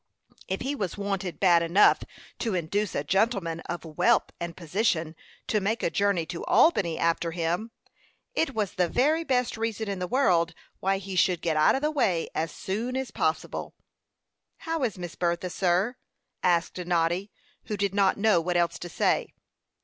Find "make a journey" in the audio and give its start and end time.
5.61-6.25